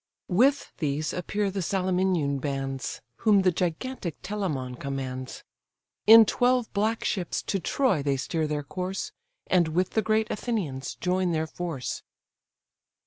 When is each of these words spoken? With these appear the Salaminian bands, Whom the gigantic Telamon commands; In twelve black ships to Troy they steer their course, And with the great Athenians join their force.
With 0.29 0.71
these 0.79 1.13
appear 1.13 1.51
the 1.51 1.61
Salaminian 1.61 2.39
bands, 2.39 3.01
Whom 3.17 3.43
the 3.43 3.51
gigantic 3.51 4.15
Telamon 4.23 4.73
commands; 4.79 5.43
In 6.07 6.25
twelve 6.25 6.73
black 6.73 7.03
ships 7.03 7.43
to 7.43 7.59
Troy 7.59 8.01
they 8.01 8.17
steer 8.17 8.47
their 8.47 8.63
course, 8.63 9.11
And 9.45 9.67
with 9.67 9.91
the 9.91 10.01
great 10.01 10.31
Athenians 10.31 10.95
join 10.95 11.33
their 11.33 11.45
force. 11.45 12.01